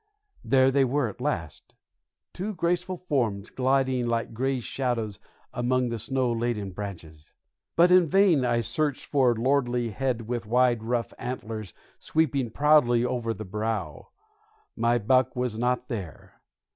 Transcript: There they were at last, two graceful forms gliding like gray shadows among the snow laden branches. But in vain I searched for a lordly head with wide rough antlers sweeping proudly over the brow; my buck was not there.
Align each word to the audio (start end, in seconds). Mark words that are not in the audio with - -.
There 0.43 0.71
they 0.71 0.83
were 0.83 1.09
at 1.09 1.21
last, 1.21 1.75
two 2.33 2.55
graceful 2.55 2.97
forms 2.97 3.51
gliding 3.51 4.07
like 4.07 4.33
gray 4.33 4.59
shadows 4.59 5.19
among 5.53 5.89
the 5.89 5.99
snow 5.99 6.31
laden 6.31 6.71
branches. 6.71 7.33
But 7.75 7.91
in 7.91 8.07
vain 8.09 8.43
I 8.43 8.61
searched 8.61 9.05
for 9.05 9.33
a 9.33 9.35
lordly 9.35 9.91
head 9.91 10.21
with 10.27 10.47
wide 10.47 10.81
rough 10.81 11.13
antlers 11.19 11.75
sweeping 11.99 12.49
proudly 12.49 13.05
over 13.05 13.31
the 13.31 13.45
brow; 13.45 14.07
my 14.75 14.97
buck 14.97 15.35
was 15.35 15.59
not 15.59 15.87
there. 15.87 16.41